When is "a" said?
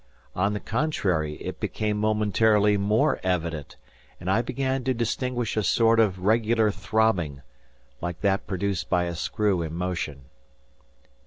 5.55-5.61, 9.03-9.13